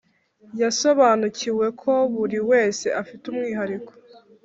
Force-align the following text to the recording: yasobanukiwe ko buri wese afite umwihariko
yasobanukiwe 0.61 1.65
ko 1.81 1.93
buri 2.13 2.39
wese 2.49 2.85
afite 3.01 3.23
umwihariko 3.31 3.91